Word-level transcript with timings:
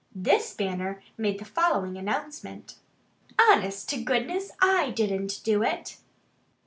This 0.15 0.55
banner 0.55 1.03
made 1.15 1.37
the 1.37 1.45
following 1.45 1.95
announcement: 1.95 2.73
HONEST 3.39 3.87
TO 3.87 4.01
GOODNESS, 4.03 4.49
I 4.59 4.89
DIDN'T 4.89 5.41
DO 5.43 5.61
IT! 5.61 5.97